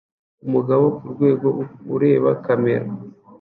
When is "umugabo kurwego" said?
0.47-1.47